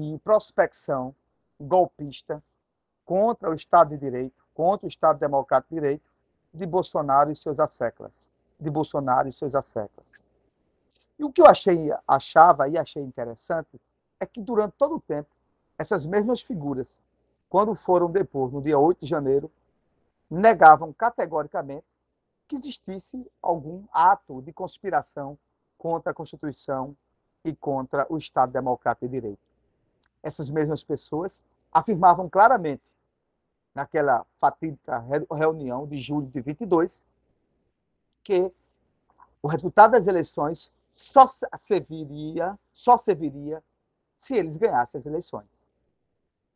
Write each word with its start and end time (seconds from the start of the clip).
de 0.00 0.18
prospecção 0.18 1.14
golpista 1.60 2.42
contra 3.04 3.48
o 3.48 3.54
Estado 3.54 3.90
de 3.90 3.98
Direito, 3.98 4.44
contra 4.52 4.86
o 4.86 4.88
Estado 4.88 5.20
Democrático 5.20 5.72
de 5.72 5.80
Direito 5.80 6.10
de 6.52 6.66
Bolsonaro 6.66 7.30
e 7.30 7.36
seus 7.36 7.60
asseclas, 7.60 8.32
de 8.58 8.68
Bolsonaro 8.70 9.28
e 9.28 9.32
seus 9.32 9.54
asseclas. 9.54 10.28
E 11.16 11.24
o 11.24 11.32
que 11.32 11.40
eu 11.40 11.46
achei, 11.46 11.92
achava 12.08 12.68
e 12.68 12.76
achei 12.76 13.02
interessante 13.02 13.80
é 14.18 14.26
que 14.26 14.40
durante 14.40 14.74
todo 14.76 14.96
o 14.96 15.00
tempo, 15.00 15.28
essas 15.78 16.04
mesmas 16.04 16.42
figuras, 16.42 17.02
quando 17.48 17.74
foram 17.74 18.10
depor 18.10 18.52
no 18.52 18.60
dia 18.60 18.78
8 18.78 19.00
de 19.00 19.06
janeiro, 19.06 19.50
negavam 20.28 20.92
categoricamente 20.92 21.86
que 22.48 22.56
existisse 22.56 23.30
algum 23.40 23.84
ato 23.92 24.42
de 24.42 24.52
conspiração 24.52 25.38
contra 25.78 26.10
a 26.10 26.14
Constituição 26.14 26.96
e 27.44 27.54
contra 27.54 28.06
o 28.10 28.18
Estado 28.18 28.52
Democrático 28.52 29.06
de 29.06 29.12
Direito. 29.12 29.53
Essas 30.24 30.48
mesmas 30.48 30.82
pessoas 30.82 31.44
afirmavam 31.70 32.30
claramente, 32.30 32.82
naquela 33.74 34.24
fatídica 34.38 35.04
reunião 35.30 35.86
de 35.86 35.98
julho 35.98 36.28
de 36.28 36.40
22, 36.40 37.06
que 38.22 38.50
o 39.42 39.48
resultado 39.48 39.92
das 39.92 40.06
eleições 40.06 40.72
só 40.94 41.26
serviria, 41.58 42.58
só 42.72 42.96
serviria 42.96 43.62
se 44.16 44.34
eles 44.34 44.56
ganhassem 44.56 44.96
as 44.96 45.04
eleições. 45.04 45.68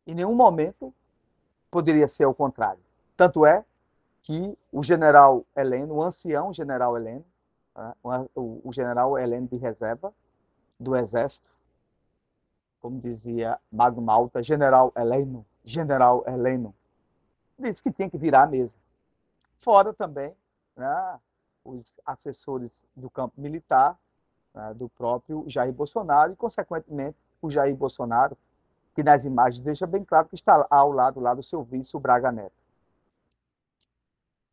Em 0.07 0.15
nenhum 0.15 0.35
momento 0.35 0.91
poderia 1.69 2.07
ser 2.07 2.25
o 2.25 2.33
contrário. 2.33 2.81
Tanto 3.15 3.45
é 3.45 3.63
que 4.23 4.57
o 4.71 4.81
general 4.81 5.45
Heleno, 5.55 5.95
o 5.95 6.03
ancião 6.03 6.51
general 6.51 6.97
Heleno, 6.97 7.25
né, 7.75 7.93
o, 8.33 8.71
general 8.71 9.17
Heleno 9.17 9.47
de 9.47 9.57
reserva 9.57 10.11
do 10.79 10.95
Exército, 10.95 11.47
como 12.79 12.99
dizia 12.99 13.59
Magno 13.71 14.01
Malta, 14.01 14.41
general 14.41 14.91
Heleno, 14.95 15.45
general 15.63 16.23
Heleno, 16.25 16.73
disse 17.57 17.83
que 17.83 17.91
tinha 17.91 18.09
que 18.09 18.17
virar 18.17 18.43
a 18.43 18.47
mesa. 18.47 18.77
Fora 19.55 19.93
também 19.93 20.33
né, 20.75 21.19
os 21.63 21.99
assessores 22.05 22.87
do 22.95 23.09
campo 23.09 23.39
militar, 23.39 23.97
né, 24.53 24.73
do 24.73 24.89
próprio 24.89 25.43
Jair 25.47 25.73
Bolsonaro, 25.73 26.31
e, 26.31 26.35
consequentemente, 26.35 27.17
o 27.41 27.49
Jair 27.49 27.75
Bolsonaro, 27.75 28.37
que 28.95 29.03
nas 29.03 29.25
imagens 29.25 29.63
deixa 29.63 29.85
bem 29.85 30.03
claro 30.03 30.27
que 30.27 30.35
está 30.35 30.65
ao 30.69 30.91
lado 30.91 31.19
lá 31.19 31.33
do 31.33 31.43
seu 31.43 31.63
vice, 31.63 31.95
o 31.95 31.99
Braga 31.99 32.31
Neto. 32.31 32.58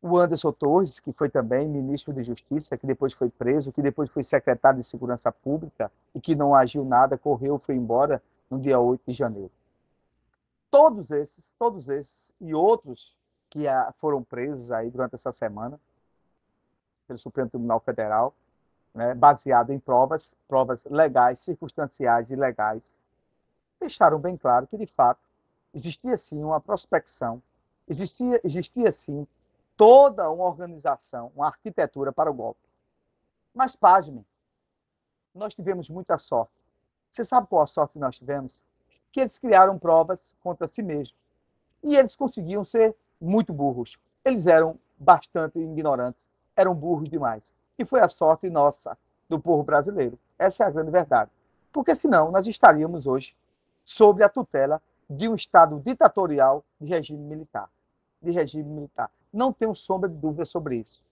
O 0.09 0.17
Anderson 0.17 0.53
Torres, 0.53 1.01
que 1.01 1.11
foi 1.11 1.29
também 1.29 1.67
ministro 1.67 2.13
de 2.13 2.23
Justiça, 2.23 2.77
que 2.77 2.87
depois 2.87 3.13
foi 3.13 3.29
preso, 3.29 3.73
que 3.73 3.81
depois 3.81 4.11
foi 4.11 4.23
secretário 4.23 4.79
de 4.79 4.85
Segurança 4.85 5.29
Pública 5.33 5.91
e 6.15 6.21
que 6.21 6.33
não 6.33 6.55
agiu 6.55 6.85
nada, 6.85 7.17
correu, 7.17 7.57
foi 7.57 7.75
embora 7.75 8.23
no 8.49 8.57
dia 8.57 8.79
8 8.79 9.01
de 9.05 9.13
janeiro. 9.13 9.51
Todos 10.71 11.11
esses, 11.11 11.51
todos 11.59 11.89
esses 11.89 12.31
e 12.39 12.53
outros 12.53 13.13
que 13.49 13.67
ah, 13.67 13.93
foram 13.97 14.23
presos 14.23 14.71
aí 14.71 14.89
durante 14.89 15.15
essa 15.15 15.31
semana 15.31 15.77
pelo 17.05 17.19
Supremo 17.19 17.49
Tribunal 17.49 17.81
Federal, 17.81 18.33
né, 18.93 19.13
baseado 19.13 19.71
em 19.71 19.79
provas, 19.79 20.37
provas 20.47 20.85
legais, 20.85 21.39
circunstanciais 21.39 22.31
e 22.31 22.35
legais, 22.35 22.97
deixaram 23.79 24.19
bem 24.19 24.37
claro 24.37 24.67
que, 24.67 24.77
de 24.77 24.87
fato, 24.87 25.19
existia 25.73 26.17
sim 26.17 26.41
uma 26.41 26.61
prospecção, 26.61 27.41
existia, 27.87 28.39
existia 28.43 28.91
sim 28.91 29.27
toda 29.77 30.29
uma 30.29 30.45
organização, 30.45 31.31
uma 31.35 31.45
arquitetura 31.45 32.11
para 32.11 32.29
o 32.29 32.33
golpe. 32.33 32.59
Mas, 33.53 33.75
pasmem, 33.75 34.25
nós 35.33 35.53
tivemos 35.53 35.89
muita 35.89 36.17
sorte. 36.17 36.51
Você 37.11 37.23
sabe 37.23 37.47
qual 37.47 37.61
a 37.61 37.67
sorte 37.67 37.93
que 37.93 37.99
nós 37.99 38.17
tivemos? 38.17 38.61
Que 39.11 39.21
eles 39.21 39.37
criaram 39.37 39.77
provas 39.77 40.35
contra 40.43 40.67
si 40.67 40.81
mesmos. 40.81 41.15
E 41.83 41.95
eles 41.95 42.15
conseguiam 42.15 42.65
ser 42.65 42.95
muito 43.21 43.53
burros. 43.53 43.99
Eles 44.25 44.47
eram 44.47 44.79
bastante 44.97 45.59
ignorantes, 45.59 46.31
eram 46.55 46.73
burros 46.73 47.07
demais. 47.07 47.55
E 47.77 47.85
foi 47.85 47.99
a 47.99 48.09
sorte 48.09 48.49
nossa, 48.49 48.97
do 49.29 49.39
povo 49.39 49.63
brasileiro. 49.63 50.17
Essa 50.39 50.63
é 50.63 50.67
a 50.67 50.71
grande 50.71 50.91
verdade. 50.91 51.31
Porque 51.71 51.93
senão 51.93 52.31
nós 52.31 52.47
estaríamos 52.47 53.05
hoje 53.05 53.35
sob 53.85 54.23
a 54.23 54.29
tutela 54.29 54.81
de 55.09 55.29
um 55.29 55.35
Estado 55.35 55.79
ditatorial 55.85 56.63
de 56.81 56.87
regime 56.87 57.23
militar. 57.23 57.69
De 58.21 58.31
regime 58.31 58.69
militar. 58.69 59.11
Não 59.31 59.51
tenho 59.51 59.75
sombra 59.75 60.09
de 60.09 60.15
dúvida 60.15 60.45
sobre 60.45 60.77
isso. 60.77 61.03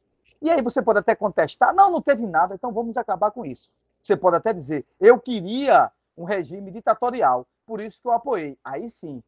E 0.42 0.52
aí 0.52 0.62
você 0.62 0.82
pode 0.82 1.00
até 1.00 1.16
contestar, 1.16 1.74
não, 1.74 1.90
não 1.92 2.02
teve 2.02 2.26
nada, 2.26 2.56
então 2.56 2.72
vamos 2.72 2.98
acabar 2.98 3.32
com 3.32 3.46
isso. 3.46 3.74
Você 4.02 4.16
pode 4.16 4.36
até 4.36 4.54
dizer, 4.54 4.86
eu 5.00 5.20
queria 5.20 5.92
um 6.18 6.24
regime 6.24 6.72
ditatorial, 6.72 7.48
por 7.66 7.82
isso 7.82 8.02
que 8.02 8.08
eu 8.08 8.12
apoiei. 8.12 8.58
Aí 8.64 8.90
sim, 8.90 9.24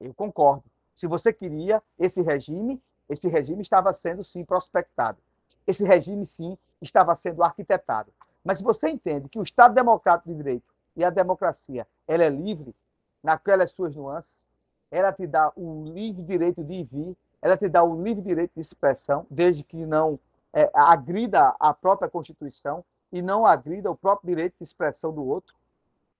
eu 0.00 0.14
concordo. 0.14 0.64
Se 0.94 1.06
você 1.06 1.32
queria 1.32 1.82
esse 1.98 2.22
regime, 2.22 2.80
esse 3.08 3.28
regime 3.28 3.62
estava 3.62 3.92
sendo 3.92 4.22
sim 4.22 4.44
prospectado. 4.44 5.18
Esse 5.66 5.84
regime 5.84 6.24
sim 6.24 6.56
estava 6.80 7.14
sendo 7.14 7.42
arquitetado. 7.42 8.12
Mas 8.44 8.58
se 8.58 8.64
você 8.64 8.88
entende 8.88 9.28
que 9.28 9.38
o 9.38 9.42
Estado 9.42 9.74
Democrático 9.74 10.28
de 10.30 10.36
Direito 10.36 10.72
e 10.96 11.04
a 11.04 11.10
democracia, 11.10 11.86
ela 12.06 12.24
é 12.24 12.28
livre 12.28 12.74
naquelas 13.22 13.70
suas 13.72 13.94
nuances, 13.94 14.48
ela 14.90 15.12
te 15.12 15.26
dá 15.26 15.52
o 15.56 15.84
livre 15.84 16.22
direito 16.22 16.64
de 16.64 16.74
ir 16.74 16.84
vir, 16.84 17.16
ela 17.42 17.56
te 17.56 17.68
dá 17.68 17.82
o 17.82 18.02
livre 18.02 18.22
direito 18.22 18.52
de 18.54 18.60
expressão, 18.60 19.26
desde 19.30 19.64
que 19.64 19.76
não 19.76 20.18
é, 20.52 20.70
agrida 20.74 21.54
a 21.58 21.72
própria 21.72 22.08
Constituição 22.08 22.84
e 23.12 23.22
não 23.22 23.46
agrida 23.46 23.90
o 23.90 23.96
próprio 23.96 24.28
direito 24.28 24.54
de 24.58 24.64
expressão 24.64 25.12
do 25.12 25.24
outro, 25.24 25.54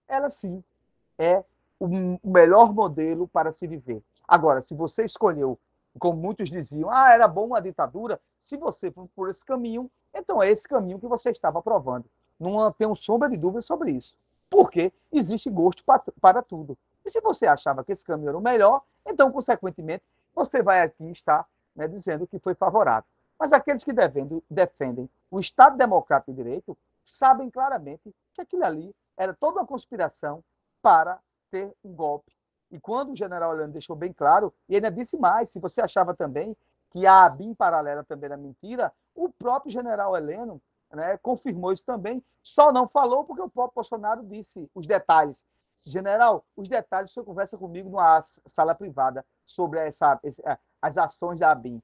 ela 0.08 0.30
sim 0.30 0.62
é 1.18 1.44
o 1.78 1.88
melhor 2.24 2.72
modelo 2.72 3.28
para 3.28 3.52
se 3.52 3.66
viver. 3.66 4.02
Agora, 4.26 4.62
se 4.62 4.74
você 4.74 5.04
escolheu, 5.04 5.58
como 5.98 6.20
muitos 6.20 6.50
diziam, 6.50 6.90
ah, 6.90 7.12
era 7.12 7.26
bom 7.26 7.46
uma 7.46 7.60
ditadura, 7.60 8.20
se 8.38 8.56
você 8.56 8.90
for 8.90 9.08
por 9.14 9.28
esse 9.28 9.44
caminho, 9.44 9.90
então 10.14 10.42
é 10.42 10.50
esse 10.50 10.68
caminho 10.68 10.98
que 10.98 11.06
você 11.06 11.30
estava 11.30 11.58
aprovando. 11.58 12.04
Não 12.38 12.70
tenho 12.72 12.94
sombra 12.94 13.28
de 13.28 13.36
dúvida 13.36 13.60
sobre 13.60 13.92
isso. 13.92 14.16
Porque 14.48 14.92
existe 15.12 15.50
gosto 15.50 15.84
para 16.20 16.42
tudo. 16.42 16.76
E 17.04 17.10
se 17.10 17.20
você 17.20 17.46
achava 17.46 17.84
que 17.84 17.92
esse 17.92 18.04
caminho 18.04 18.30
era 18.30 18.38
o 18.38 18.42
melhor, 18.42 18.82
então, 19.06 19.30
consequentemente, 19.30 20.02
você 20.34 20.62
vai 20.62 20.82
aqui 20.82 21.10
estar 21.10 21.46
né, 21.74 21.88
dizendo 21.88 22.26
que 22.26 22.38
foi 22.38 22.54
favorável. 22.54 23.08
Mas 23.38 23.52
aqueles 23.52 23.82
que 23.82 23.92
defendem, 23.92 24.42
defendem 24.50 25.08
o 25.30 25.40
Estado 25.40 25.76
Democrático 25.76 26.32
de 26.32 26.42
Direito 26.42 26.76
sabem 27.04 27.50
claramente 27.50 28.14
que 28.34 28.40
aquilo 28.40 28.64
ali 28.64 28.94
era 29.16 29.34
toda 29.34 29.60
uma 29.60 29.66
conspiração 29.66 30.42
para 30.82 31.18
ter 31.50 31.72
um 31.84 31.92
golpe. 31.92 32.32
E 32.70 32.78
quando 32.78 33.10
o 33.10 33.16
general 33.16 33.54
Heleno 33.54 33.72
deixou 33.72 33.96
bem 33.96 34.12
claro, 34.12 34.52
e 34.68 34.76
ainda 34.76 34.90
disse 34.90 35.16
mais, 35.16 35.50
se 35.50 35.58
você 35.58 35.80
achava 35.80 36.14
também 36.14 36.56
que 36.90 37.06
a 37.06 37.24
ABIN 37.24 37.54
paralela 37.54 38.04
também 38.04 38.26
era 38.26 38.36
mentira, 38.36 38.92
o 39.14 39.28
próprio 39.28 39.72
general 39.72 40.16
Heleno 40.16 40.60
né, 40.92 41.16
confirmou 41.18 41.72
isso 41.72 41.84
também, 41.84 42.22
só 42.42 42.72
não 42.72 42.88
falou 42.88 43.24
porque 43.24 43.42
o 43.42 43.48
próprio 43.48 43.76
Bolsonaro 43.76 44.24
disse 44.24 44.68
os 44.74 44.86
detalhes. 44.86 45.44
General, 45.88 46.44
os 46.56 46.68
detalhes 46.68 47.10
o 47.10 47.14
senhor 47.14 47.24
conversa 47.24 47.56
comigo 47.56 47.88
numa 47.88 48.20
sala 48.22 48.74
privada 48.74 49.24
sobre 49.44 49.78
essa, 49.80 50.20
as 50.82 50.98
ações 50.98 51.38
da 51.38 51.50
ABIN. 51.50 51.80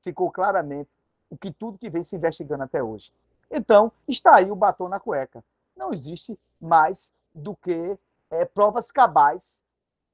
Ficou 0.00 0.30
claramente 0.30 0.90
o 1.30 1.36
que 1.36 1.52
tudo 1.52 1.78
que 1.78 1.90
vem 1.90 2.04
se 2.04 2.16
investigando 2.16 2.64
até 2.64 2.82
hoje. 2.82 3.12
Então, 3.50 3.92
está 4.06 4.36
aí 4.36 4.50
o 4.50 4.56
batom 4.56 4.88
na 4.88 5.00
cueca. 5.00 5.42
Não 5.76 5.92
existe 5.92 6.38
mais 6.60 7.10
do 7.34 7.54
que 7.54 7.98
é, 8.30 8.44
provas 8.44 8.90
cabais, 8.90 9.62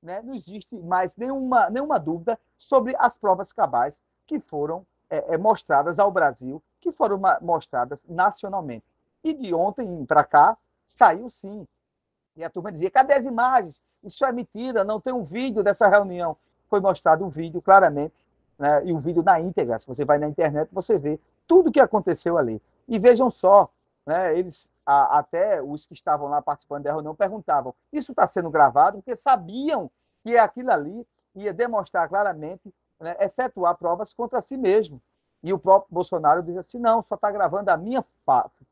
né? 0.02 0.22
não 0.22 0.34
existe 0.34 0.76
mais 0.76 1.16
nenhuma, 1.16 1.70
nenhuma 1.70 1.98
dúvida 1.98 2.38
sobre 2.58 2.94
as 2.98 3.16
provas 3.16 3.52
cabais 3.52 4.02
que 4.26 4.38
foram 4.38 4.86
é, 5.10 5.34
é, 5.34 5.38
mostradas 5.38 5.98
ao 5.98 6.10
Brasil, 6.10 6.62
que 6.80 6.92
foram 6.92 7.20
mostradas 7.40 8.04
nacionalmente. 8.04 8.84
E 9.22 9.32
de 9.32 9.54
ontem 9.54 10.04
para 10.04 10.22
cá, 10.22 10.56
saiu 10.86 11.30
sim. 11.30 11.66
E 12.36 12.44
a 12.44 12.50
turma 12.50 12.72
dizia: 12.72 12.90
cadê 12.90 13.14
as 13.14 13.24
imagens? 13.24 13.80
Isso 14.02 14.24
é 14.24 14.32
mentira, 14.32 14.84
não 14.84 15.00
tem 15.00 15.12
um 15.12 15.22
vídeo 15.22 15.62
dessa 15.62 15.88
reunião. 15.88 16.36
Foi 16.68 16.80
mostrado 16.80 17.24
um 17.24 17.28
vídeo 17.28 17.62
claramente, 17.62 18.24
né? 18.58 18.84
e 18.84 18.92
o 18.92 18.96
um 18.96 18.98
vídeo 18.98 19.22
na 19.22 19.40
íntegra. 19.40 19.78
Se 19.78 19.86
você 19.86 20.04
vai 20.04 20.18
na 20.18 20.26
internet, 20.26 20.68
você 20.72 20.98
vê 20.98 21.18
tudo 21.46 21.68
o 21.68 21.72
que 21.72 21.80
aconteceu 21.80 22.36
ali. 22.36 22.60
E 22.88 22.98
vejam 22.98 23.30
só, 23.30 23.70
né? 24.04 24.36
eles, 24.38 24.68
a, 24.84 25.18
até 25.18 25.62
os 25.62 25.86
que 25.86 25.94
estavam 25.94 26.28
lá 26.28 26.42
participando 26.42 26.84
da 26.84 26.92
reunião, 26.92 27.14
perguntavam: 27.14 27.74
isso 27.92 28.12
está 28.12 28.26
sendo 28.26 28.50
gravado? 28.50 28.98
Porque 28.98 29.16
sabiam 29.16 29.90
que 30.22 30.36
aquilo 30.36 30.72
ali 30.72 31.06
ia 31.34 31.52
demonstrar 31.52 32.08
claramente 32.08 32.72
né, 33.00 33.16
efetuar 33.20 33.76
provas 33.76 34.12
contra 34.12 34.40
si 34.40 34.56
mesmo. 34.56 35.00
E 35.42 35.52
o 35.52 35.58
próprio 35.58 35.92
Bolsonaro 35.92 36.42
diz 36.42 36.56
assim: 36.56 36.78
não, 36.78 37.02
só 37.02 37.14
está 37.14 37.30
gravando 37.30 37.70
a 37.70 37.76
minha 37.76 38.04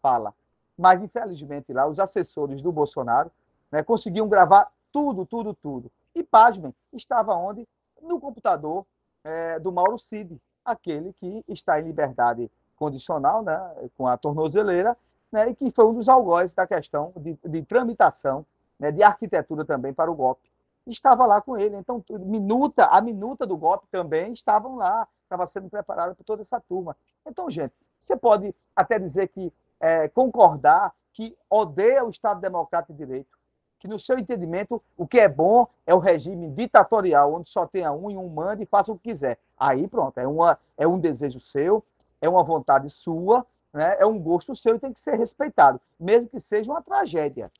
fala. 0.00 0.34
Mas, 0.76 1.02
infelizmente, 1.02 1.72
lá, 1.72 1.86
os 1.86 2.00
assessores 2.00 2.62
do 2.62 2.72
Bolsonaro 2.72 3.30
né, 3.72 3.82
conseguiam 3.82 4.28
gravar 4.28 4.70
tudo, 4.92 5.26
tudo, 5.26 5.54
tudo. 5.54 5.90
E, 6.14 6.22
pasmem, 6.22 6.74
estava 6.92 7.34
onde? 7.34 7.66
No 8.00 8.20
computador 8.20 8.84
é, 9.24 9.58
do 9.58 9.72
Mauro 9.72 9.98
Cid, 9.98 10.38
aquele 10.64 11.12
que 11.14 11.44
está 11.48 11.80
em 11.80 11.84
liberdade 11.84 12.50
condicional, 12.76 13.42
né, 13.42 13.58
com 13.96 14.06
a 14.06 14.16
tornozeleira, 14.16 14.96
né, 15.32 15.48
e 15.48 15.54
que 15.54 15.70
foi 15.70 15.86
um 15.86 15.94
dos 15.94 16.08
algozes 16.08 16.52
da 16.52 16.66
questão 16.66 17.12
de, 17.16 17.38
de 17.44 17.62
tramitação, 17.62 18.44
né, 18.78 18.92
de 18.92 19.02
arquitetura 19.02 19.64
também 19.64 19.94
para 19.94 20.10
o 20.10 20.14
golpe 20.14 20.52
estava 20.86 21.26
lá 21.26 21.40
com 21.40 21.56
ele. 21.56 21.76
Então, 21.76 22.04
minuta, 22.10 22.86
a 22.86 23.00
minuta 23.00 23.46
do 23.46 23.56
golpe 23.56 23.86
também 23.90 24.32
estavam 24.32 24.76
lá, 24.76 25.06
estava 25.22 25.46
sendo 25.46 25.68
preparada 25.68 26.14
por 26.14 26.24
toda 26.24 26.42
essa 26.42 26.60
turma. 26.60 26.96
Então, 27.26 27.48
gente, 27.48 27.74
você 27.98 28.16
pode 28.16 28.54
até 28.74 28.98
dizer 28.98 29.28
que 29.28 29.52
é, 29.80 30.08
concordar 30.08 30.92
que 31.12 31.36
odeia 31.48 32.04
o 32.04 32.10
Estado 32.10 32.40
Democrático 32.40 32.92
de 32.92 32.98
Direito, 32.98 33.38
que 33.82 33.88
no 33.88 33.98
seu 33.98 34.16
entendimento 34.16 34.80
o 34.96 35.08
que 35.08 35.18
é 35.18 35.28
bom 35.28 35.66
é 35.84 35.92
o 35.92 35.98
regime 35.98 36.48
ditatorial, 36.48 37.34
onde 37.34 37.50
só 37.50 37.66
tenha 37.66 37.92
um 37.92 38.08
e 38.08 38.16
um 38.16 38.28
manda 38.28 38.62
e 38.62 38.66
faça 38.66 38.92
o 38.92 38.96
que 38.96 39.10
quiser. 39.10 39.36
Aí 39.58 39.88
pronto, 39.88 40.16
é, 40.18 40.26
uma, 40.26 40.56
é 40.78 40.86
um 40.86 41.00
desejo 41.00 41.40
seu, 41.40 41.84
é 42.20 42.28
uma 42.28 42.44
vontade 42.44 42.88
sua, 42.88 43.44
né? 43.72 43.96
é 43.98 44.06
um 44.06 44.20
gosto 44.20 44.54
seu 44.54 44.76
e 44.76 44.78
tem 44.78 44.92
que 44.92 45.00
ser 45.00 45.18
respeitado, 45.18 45.80
mesmo 45.98 46.28
que 46.28 46.38
seja 46.38 46.70
uma 46.70 46.80
tragédia. 46.80 47.50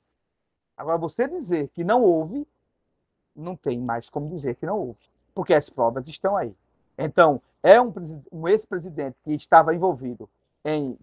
Agora, 0.76 0.96
você 0.96 1.26
dizer 1.26 1.68
que 1.74 1.82
não 1.82 2.04
houve, 2.04 2.46
não 3.34 3.56
tem 3.56 3.80
mais 3.80 4.08
como 4.08 4.28
dizer 4.28 4.54
que 4.54 4.64
não 4.64 4.78
houve, 4.78 5.00
porque 5.34 5.52
as 5.52 5.68
provas 5.68 6.06
estão 6.06 6.36
aí. 6.36 6.54
Então, 6.96 7.42
é 7.64 7.80
um, 7.80 7.92
um 8.30 8.46
ex-presidente 8.46 9.16
que 9.24 9.32
estava 9.32 9.74
envolvido 9.74 10.30
em 10.64 10.96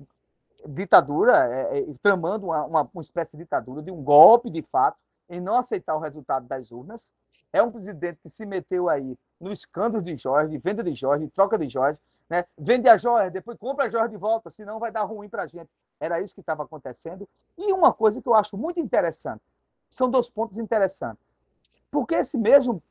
ditadura, 0.66 1.34
é, 1.54 1.80
é, 1.80 1.86
tramando 2.02 2.46
uma, 2.46 2.64
uma, 2.64 2.90
uma, 2.94 3.02
espécie 3.02 3.34
de 3.34 3.40
ditadura, 3.40 3.82
de 3.82 3.92
um 3.92 4.02
golpe 4.02 4.50
de 4.50 4.62
fato, 4.62 4.98
em 5.30 5.40
não 5.40 5.56
aceitar 5.56 5.96
o 5.96 6.00
resultado 6.00 6.48
das 6.48 6.72
urnas. 6.72 7.14
É 7.52 7.62
um 7.62 7.72
presidente 7.72 8.20
que 8.22 8.30
se 8.30 8.46
meteu 8.46 8.90
aí 8.90 9.18
no 9.40 9.52
escândalo 9.52 10.04
de 10.04 10.16
Jorge, 10.18 10.58
venda 10.58 10.84
de 10.84 10.94
Jorge, 10.94 11.30
troca 11.30 11.58
de 11.58 11.68
Jorge, 11.68 11.98
né? 12.30 12.46
vende 12.58 12.88
a 12.88 12.98
Jorge, 12.98 13.32
depois 13.32 13.58
compra 13.58 13.86
a 13.86 13.90
Jorge 13.90 14.10
de 14.10 14.18
volta, 14.18 14.50
senão 14.50 14.80
vai 14.80 14.92
dar 14.92 15.04
ruim 15.04 15.30
para 15.30 15.44
a 15.44 15.48
gente. 15.48 15.70
Era 16.00 16.22
isso 16.22 16.34
que 16.34 16.42
estava 16.42 16.64
acontecendo. 16.64 17.28
E 17.58 17.74
uma 17.74 17.92
coisa 17.92 18.22
que 18.22 18.28
eu 18.28 18.36
acho 18.36 18.58
muito 18.58 18.80
interessante, 18.80 19.42
são 19.90 20.10
dois 20.10 20.30
pontos 20.30 20.58
interessantes. 20.58 21.34
Porque 21.92 22.16
esse 22.16 22.38
mesmo 22.38 22.82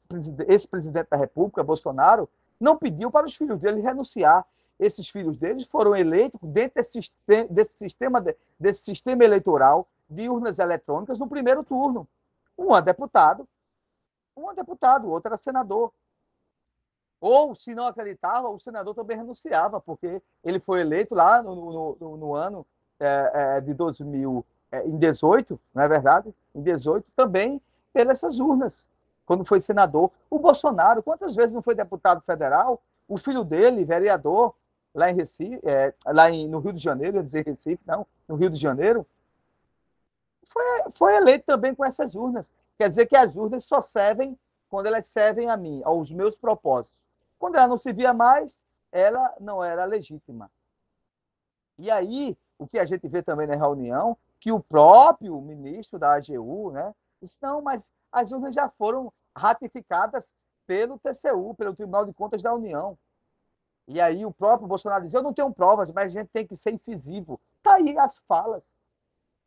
esse 0.49 0.67
presidente 0.67 1.09
da 1.11 1.17
República, 1.17 1.63
Bolsonaro, 1.63 2.29
não 2.59 2.77
pediu 2.77 3.11
para 3.11 3.27
os 3.27 3.37
filhos 3.37 3.61
dele 3.61 3.81
renunciar. 3.81 4.45
Esses 4.79 5.09
filhos 5.09 5.37
deles 5.37 5.69
foram 5.69 5.95
eleitos 5.95 6.41
dentro 6.43 6.77
desse, 6.77 7.01
desse, 7.51 7.79
sistema, 7.79 8.25
desse 8.59 8.83
sistema 8.83 9.25
eleitoral 9.25 9.87
de 10.09 10.29
urnas 10.29 10.59
eletrônicas 10.59 11.19
no 11.19 11.29
primeiro 11.29 11.63
turno. 11.65 12.09
Um 12.59 12.77
é 12.77 12.83
deputado, 12.83 13.49
um 14.37 14.51
é 14.51 14.55
deputado, 14.55 15.07
o 15.07 15.11
outro 15.11 15.29
era 15.29 15.37
senador. 15.37 15.93
Ou, 17.21 17.55
se 17.55 17.75
não 17.75 17.87
acreditava, 17.87 18.49
o 18.49 18.61
senador 18.61 18.95
também 18.95 19.17
renunciava, 19.17 19.81
porque 19.81 20.23
ele 20.45 20.61
foi 20.61 20.81
eleito 20.81 21.15
lá 21.15 21.43
no, 21.43 21.97
no, 21.99 22.17
no 22.17 22.35
ano 22.35 22.67
é, 23.01 23.31
é, 23.35 23.61
de 23.61 23.75
2018, 23.75 25.59
não 25.75 25.83
é 25.83 25.89
verdade? 25.89 26.35
Em 26.55 26.63
18, 26.63 27.07
também 27.17 27.61
pelas 27.93 28.23
urnas 28.39 28.89
quando 29.27 29.45
foi 29.45 29.61
senador. 29.61 30.11
O 30.31 30.39
Bolsonaro, 30.39 31.03
quantas 31.03 31.35
vezes 31.35 31.53
não 31.53 31.63
foi 31.63 31.75
deputado 31.75 32.23
federal? 32.23 32.81
O 33.07 33.19
filho 33.19 33.45
dele, 33.45 33.85
vereador, 33.85 34.55
lá 34.95 35.11
em 35.11 35.15
Recife, 35.15 35.61
é, 35.65 35.93
lá 36.07 36.31
em, 36.31 36.49
no 36.49 36.61
Rio 36.61 36.73
de 36.73 36.83
Janeiro, 36.83 37.19
ia 37.19 37.23
dizer 37.23 37.45
Recife, 37.45 37.85
não, 37.87 38.07
no 38.27 38.37
Rio 38.37 38.49
de 38.49 38.59
Janeiro, 38.59 39.07
foi, 40.49 40.65
foi 40.93 41.17
eleito 41.17 41.45
também 41.47 41.75
com 41.75 41.85
essas 41.85 42.15
urnas. 42.15 42.53
Quer 42.77 42.89
dizer 42.89 43.07
que 43.07 43.17
as 43.17 43.37
urnas 43.37 43.65
só 43.65 43.81
servem 43.81 44.39
quando 44.69 44.87
elas 44.87 45.07
servem 45.07 45.49
a 45.49 45.57
mim, 45.57 45.81
aos 45.85 46.11
meus 46.11 46.37
propósitos. 46.37 46.99
Quando 47.39 47.57
ela 47.57 47.69
não 47.69 47.79
servia 47.79 48.13
mais, 48.13 48.61
ela 48.93 49.35
não 49.41 49.63
era 49.63 49.85
legítima. 49.85 50.51
E 51.79 51.91
aí, 51.91 52.37
o 52.59 52.67
que 52.67 52.79
a 52.79 52.85
gente 52.85 53.07
vê 53.09 53.23
também 53.23 53.47
na 53.47 53.55
reunião, 53.55 54.17
que 54.41 54.53
o 54.53 54.61
próprio 54.61 55.41
ministro 55.41 55.99
da 55.99 56.15
AGU, 56.15 56.73
né, 56.73 56.95
disse, 57.21 57.39
não, 57.41 57.63
mas 57.63 57.93
as 58.11 58.33
urnas 58.33 58.55
já 58.55 58.69
foram 58.69 59.13
ratificadas 59.35 60.35
pelo 60.67 60.99
TCU, 60.99 61.55
pelo 61.55 61.75
Tribunal 61.75 62.05
de 62.05 62.13
Contas 62.13 62.43
da 62.43 62.53
União. 62.53 62.99
E 63.87 64.01
aí 64.01 64.27
o 64.27 64.33
próprio 64.33 64.69
Bolsonaro 64.69 65.05
diz, 65.05 65.15
eu 65.15 65.23
não 65.23 65.33
tenho 65.33 65.53
provas, 65.53 65.91
mas 65.91 66.07
a 66.07 66.21
gente 66.21 66.29
tem 66.29 66.47
que 66.47 66.55
ser 66.55 66.73
incisivo. 66.75 67.41
Está 67.59 67.77
aí 67.77 67.97
as 67.99 68.19
falas. 68.29 68.77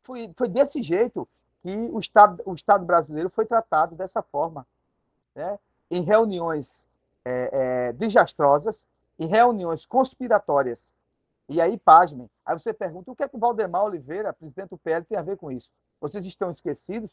Foi, 0.04 0.32
foi 0.36 0.48
desse 0.48 0.82
jeito 0.82 1.28
que 1.62 1.76
o 1.92 2.00
Estado, 2.00 2.42
o 2.46 2.54
Estado 2.54 2.86
brasileiro 2.86 3.30
foi 3.30 3.46
tratado 3.46 3.96
dessa 3.96 4.22
forma. 4.22 4.66
Né? 5.36 5.60
Em 5.90 6.02
reuniões 6.02 6.88
é, 7.24 7.50
é, 7.52 7.94
desastrosas, 7.94 8.88
em 9.20 9.28
reuniões 9.28 9.86
conspiratórias. 9.86 10.94
E 11.48 11.62
aí, 11.62 11.78
pasmem. 11.78 12.30
Aí 12.46 12.58
você 12.58 12.74
pergunta, 12.74 13.12
o 13.12 13.16
que 13.16 13.24
é 13.24 13.28
que 13.28 13.36
o 13.36 13.40
Valdemar 13.40 13.84
Oliveira, 13.84 14.34
presidente 14.34 14.70
do 14.70 14.78
PL, 14.78 15.06
tem 15.06 15.18
a 15.18 15.22
ver 15.22 15.38
com 15.38 15.52
isso? 15.52 15.70
Vocês 16.00 16.26
estão 16.26 16.50
esquecidos 16.50 17.12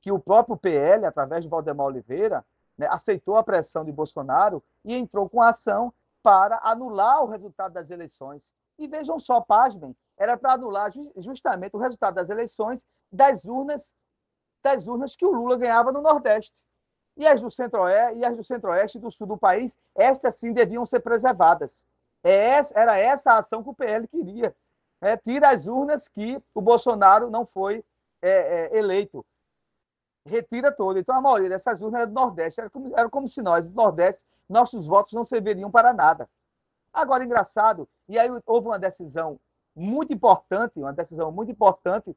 que 0.00 0.12
o 0.12 0.18
próprio 0.18 0.56
PL, 0.56 1.04
através 1.06 1.42
de 1.42 1.48
Valdemar 1.48 1.86
Oliveira, 1.86 2.44
né, 2.76 2.86
aceitou 2.88 3.36
a 3.36 3.42
pressão 3.42 3.84
de 3.84 3.90
Bolsonaro 3.90 4.62
e 4.84 4.94
entrou 4.94 5.28
com 5.28 5.42
ação 5.42 5.92
para 6.22 6.60
anular 6.62 7.22
o 7.22 7.26
resultado 7.26 7.72
das 7.72 7.90
eleições. 7.90 8.52
E 8.78 8.86
vejam 8.86 9.18
só, 9.18 9.40
pasmem, 9.40 9.96
era 10.16 10.36
para 10.36 10.54
anular 10.54 10.90
justamente 11.16 11.74
o 11.74 11.78
resultado 11.78 12.14
das 12.14 12.30
eleições 12.30 12.84
das 13.10 13.44
urnas, 13.44 13.92
das 14.62 14.86
urnas 14.86 15.16
que 15.16 15.24
o 15.24 15.32
Lula 15.32 15.56
ganhava 15.56 15.92
no 15.92 16.02
Nordeste. 16.02 16.52
E 17.16 17.26
as 17.26 17.40
do 17.40 17.50
Centro-Oeste 17.50 18.18
e 18.18 18.24
as 18.24 18.36
do 18.36 18.44
Centro-Oeste 18.44 18.98
e 18.98 19.00
do 19.00 19.10
Sul 19.10 19.26
do 19.26 19.36
país, 19.36 19.76
estas 19.96 20.36
sim 20.36 20.52
deviam 20.52 20.86
ser 20.86 21.00
preservadas. 21.00 21.84
É 22.22 22.60
era 22.74 22.98
essa 22.98 23.32
a 23.32 23.38
ação 23.38 23.62
que 23.62 23.70
o 23.70 23.74
PL 23.74 24.06
queria. 24.06 24.54
É, 25.00 25.16
tira 25.16 25.50
as 25.50 25.66
urnas 25.66 26.08
que 26.08 26.40
o 26.54 26.60
Bolsonaro 26.60 27.30
não 27.30 27.46
foi 27.46 27.84
é, 28.20 28.30
é, 28.30 28.78
eleito 28.78 29.24
retira 30.28 30.70
todo. 30.70 30.98
Então, 30.98 31.16
a 31.16 31.20
maioria 31.20 31.48
dessas 31.48 31.80
urnas 31.80 32.02
era 32.02 32.06
do 32.06 32.14
Nordeste. 32.14 32.60
Era 32.60 32.70
como, 32.70 32.92
era 32.96 33.08
como 33.08 33.26
se 33.26 33.42
nós, 33.42 33.64
do 33.64 33.74
Nordeste, 33.74 34.24
nossos 34.48 34.86
votos 34.86 35.12
não 35.12 35.26
serviriam 35.26 35.70
para 35.70 35.92
nada. 35.92 36.28
Agora, 36.92 37.24
engraçado, 37.24 37.88
e 38.08 38.18
aí 38.18 38.28
houve 38.46 38.68
uma 38.68 38.78
decisão 38.78 39.38
muito 39.74 40.12
importante, 40.12 40.78
uma 40.78 40.92
decisão 40.92 41.30
muito 41.30 41.52
importante, 41.52 42.16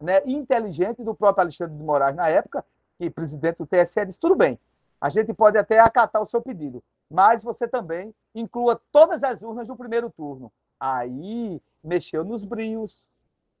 né, 0.00 0.22
inteligente 0.26 1.02
do 1.02 1.14
próprio 1.14 1.42
Alexandre 1.42 1.76
de 1.76 1.82
Moraes 1.82 2.16
na 2.16 2.28
época, 2.28 2.64
que 2.98 3.10
presidente 3.10 3.58
do 3.58 3.66
TSE 3.66 4.06
disse, 4.06 4.18
tudo 4.18 4.34
bem, 4.34 4.58
a 5.00 5.08
gente 5.08 5.32
pode 5.34 5.58
até 5.58 5.78
acatar 5.78 6.22
o 6.22 6.28
seu 6.28 6.40
pedido, 6.40 6.82
mas 7.10 7.42
você 7.42 7.66
também 7.68 8.14
inclua 8.34 8.80
todas 8.90 9.22
as 9.22 9.40
urnas 9.42 9.68
do 9.68 9.76
primeiro 9.76 10.10
turno. 10.10 10.52
Aí 10.78 11.60
mexeu 11.82 12.24
nos 12.24 12.44
brios, 12.44 13.04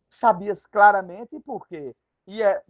sabia 0.08 0.54
claramente 0.70 1.38
por 1.40 1.66
quê. 1.66 1.94
Ia 2.26 2.62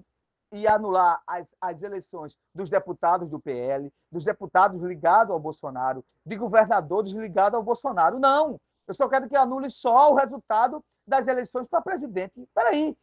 e 0.52 0.66
anular 0.66 1.22
as, 1.26 1.46
as 1.60 1.82
eleições 1.82 2.36
dos 2.54 2.68
deputados 2.68 3.30
do 3.30 3.40
PL, 3.40 3.90
dos 4.10 4.24
deputados 4.24 4.80
ligados 4.82 5.32
ao 5.32 5.40
Bolsonaro, 5.40 6.04
de 6.24 6.36
governadores 6.36 7.12
ligados 7.12 7.54
ao 7.54 7.62
Bolsonaro. 7.62 8.18
Não! 8.18 8.60
Eu 8.86 8.94
só 8.94 9.08
quero 9.08 9.28
que 9.28 9.36
anule 9.36 9.70
só 9.70 10.12
o 10.12 10.14
resultado 10.14 10.84
das 11.06 11.26
eleições 11.26 11.66
para 11.66 11.80
presidente. 11.80 12.40
Espera 12.40 12.70
aí, 12.70 12.96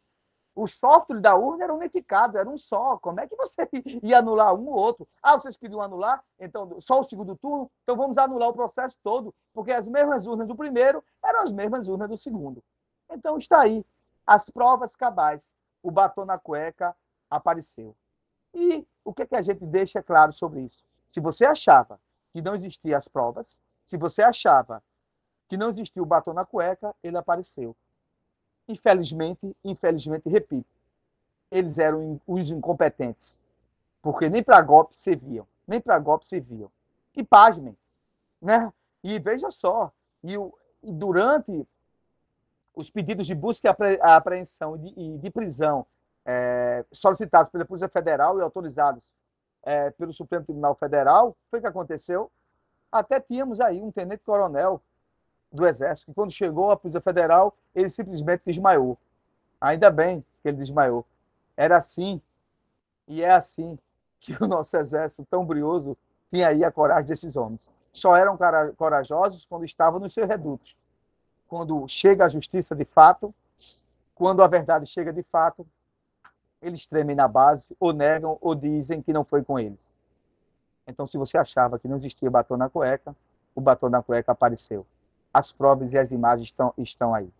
o 0.54 0.66
software 0.66 1.20
da 1.20 1.34
urna 1.34 1.64
era 1.64 1.74
unificado, 1.74 2.36
era 2.36 2.48
um 2.48 2.56
só. 2.56 2.98
Como 2.98 3.20
é 3.20 3.26
que 3.26 3.36
você 3.36 3.68
ia 4.02 4.18
anular 4.18 4.54
um 4.54 4.68
ou 4.68 4.74
outro? 4.74 5.08
Ah, 5.22 5.38
vocês 5.38 5.56
queriam 5.56 5.80
anular? 5.80 6.22
Então, 6.38 6.78
só 6.78 7.00
o 7.00 7.04
segundo 7.04 7.36
turno? 7.36 7.70
Então 7.82 7.96
vamos 7.96 8.18
anular 8.18 8.48
o 8.48 8.54
processo 8.54 8.96
todo, 9.02 9.34
porque 9.54 9.72
as 9.72 9.88
mesmas 9.88 10.26
urnas 10.26 10.46
do 10.46 10.56
primeiro 10.56 11.02
eram 11.24 11.40
as 11.42 11.50
mesmas 11.50 11.88
urnas 11.88 12.08
do 12.08 12.16
segundo. 12.16 12.62
Então 13.10 13.36
está 13.36 13.62
aí, 13.62 13.84
as 14.26 14.50
provas 14.50 14.94
cabais, 14.94 15.54
o 15.82 15.90
batom 15.90 16.24
na 16.24 16.38
cueca, 16.38 16.94
apareceu. 17.30 17.94
E 18.52 18.86
o 19.04 19.14
que, 19.14 19.22
é 19.22 19.26
que 19.26 19.36
a 19.36 19.42
gente 19.42 19.64
deixa 19.64 20.02
claro 20.02 20.32
sobre 20.32 20.60
isso? 20.60 20.84
Se 21.06 21.20
você 21.20 21.44
achava 21.44 22.00
que 22.32 22.42
não 22.42 22.54
existiam 22.54 22.98
as 22.98 23.08
provas, 23.08 23.60
se 23.86 23.96
você 23.96 24.22
achava 24.22 24.82
que 25.48 25.56
não 25.56 25.70
existia 25.70 26.02
o 26.02 26.06
batom 26.06 26.32
na 26.32 26.44
cueca, 26.44 26.94
ele 27.02 27.16
apareceu. 27.16 27.76
Infelizmente, 28.68 29.56
infelizmente, 29.64 30.28
repito, 30.28 30.68
eles 31.50 31.78
eram 31.78 32.20
os 32.26 32.50
incompetentes, 32.50 33.44
porque 34.00 34.28
nem 34.28 34.42
para 34.42 34.62
golpe 34.62 34.96
serviam, 34.96 35.46
nem 35.66 35.80
para 35.80 35.98
golpe 35.98 36.26
serviam. 36.26 36.70
E 37.16 37.24
pasmem, 37.24 37.76
né? 38.40 38.72
E 39.02 39.18
veja 39.18 39.50
só, 39.50 39.92
e, 40.22 40.38
o, 40.38 40.54
e 40.82 40.92
durante 40.92 41.66
os 42.74 42.88
pedidos 42.88 43.26
de 43.26 43.34
busca 43.34 43.68
e 43.68 43.98
apreensão 44.00 44.76
e 44.76 44.92
de, 44.92 45.18
de 45.18 45.30
prisão 45.30 45.84
é, 46.24 46.84
solicitados 46.92 47.50
pela 47.50 47.64
Polícia 47.64 47.88
Federal 47.88 48.38
e 48.38 48.42
autorizados 48.42 49.02
é, 49.62 49.90
pelo 49.90 50.12
Supremo 50.12 50.44
Tribunal 50.44 50.74
Federal, 50.74 51.36
foi 51.50 51.58
o 51.58 51.62
que 51.62 51.68
aconteceu. 51.68 52.30
Até 52.90 53.20
tínhamos 53.20 53.60
aí 53.60 53.80
um 53.80 53.90
tenente-coronel 53.90 54.80
do 55.52 55.66
Exército, 55.66 56.10
que 56.10 56.14
quando 56.14 56.32
chegou 56.32 56.70
à 56.70 56.76
Polícia 56.76 57.00
Federal, 57.00 57.56
ele 57.74 57.90
simplesmente 57.90 58.42
desmaiou. 58.46 58.96
Ainda 59.60 59.90
bem 59.90 60.24
que 60.42 60.48
ele 60.48 60.56
desmaiou. 60.56 61.04
Era 61.56 61.76
assim, 61.76 62.20
e 63.06 63.22
é 63.22 63.30
assim, 63.30 63.78
que 64.20 64.32
o 64.42 64.46
nosso 64.46 64.76
Exército 64.76 65.26
tão 65.28 65.44
brioso 65.44 65.96
tinha 66.30 66.48
aí 66.48 66.64
a 66.64 66.70
coragem 66.70 67.06
desses 67.06 67.36
homens. 67.36 67.70
Só 67.92 68.16
eram 68.16 68.38
corajosos 68.76 69.44
quando 69.44 69.64
estavam 69.64 69.98
nos 69.98 70.12
seus 70.12 70.28
redutos. 70.28 70.76
Quando 71.48 71.86
chega 71.88 72.24
a 72.24 72.28
justiça 72.28 72.76
de 72.76 72.84
fato, 72.84 73.34
quando 74.14 74.42
a 74.42 74.46
verdade 74.46 74.86
chega 74.86 75.12
de 75.12 75.22
fato, 75.24 75.66
eles 76.62 76.86
tremem 76.86 77.16
na 77.16 77.26
base, 77.26 77.74
ou 77.80 77.92
negam, 77.92 78.36
ou 78.40 78.54
dizem 78.54 79.02
que 79.02 79.12
não 79.12 79.24
foi 79.24 79.42
com 79.42 79.58
eles. 79.58 79.96
Então, 80.86 81.06
se 81.06 81.16
você 81.16 81.38
achava 81.38 81.78
que 81.78 81.88
não 81.88 81.96
existia 81.96 82.30
batom 82.30 82.56
na 82.56 82.68
cueca, 82.68 83.14
o 83.54 83.60
batom 83.60 83.88
na 83.88 84.02
cueca 84.02 84.32
apareceu. 84.32 84.86
As 85.32 85.52
provas 85.52 85.92
e 85.92 85.98
as 85.98 86.10
imagens 86.10 86.48
estão, 86.48 86.74
estão 86.76 87.14
aí. 87.14 87.30